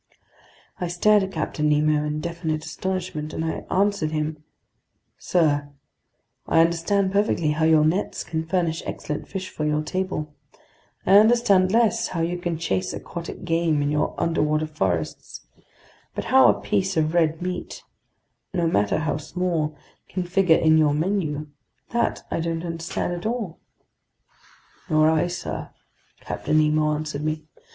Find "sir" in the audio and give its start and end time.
5.19-5.69, 25.27-25.69